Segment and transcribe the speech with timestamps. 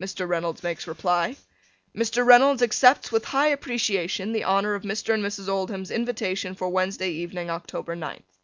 [0.00, 0.28] Mr.
[0.28, 1.34] Reynolds makes reply:
[1.92, 2.24] Mr.
[2.24, 5.12] Reynolds accepts with high appreciation the honor of Mr.
[5.12, 5.48] and Mrs.
[5.48, 8.38] Oldham's invitation for Wednesday evening October ninth.